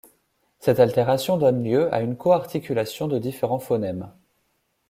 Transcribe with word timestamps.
Cette 0.57 0.79
altération 0.79 1.37
donne 1.37 1.63
lieu 1.63 1.93
à 1.93 2.01
une 2.01 2.17
co-articulation 2.17 3.07
de 3.07 3.19
différents 3.19 3.59
phonèmes. 3.59 4.11